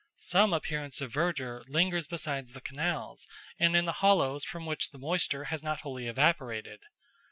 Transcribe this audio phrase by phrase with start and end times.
[0.17, 3.27] Some appearance of verdure lingers beside the canals
[3.59, 6.79] and in the hollows from which the moisture has not wholly evaporated.